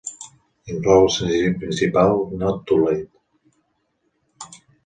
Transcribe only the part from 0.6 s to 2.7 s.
Inclou el senzill principal "Not